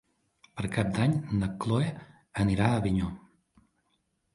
Per 0.61 0.65
Cap 0.77 0.89
d'Any 0.95 1.13
na 1.43 1.51
Chloé 1.67 1.93
anirà 2.49 2.71
a 2.75 2.83
Avinyó. 2.83 3.15